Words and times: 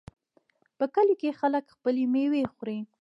په 0.77 0.85
کلیو 0.95 1.19
کې 1.21 1.37
خلک 1.39 1.63
خپلې 1.75 2.03
میوې 2.13 2.43
خوري. 2.53 2.79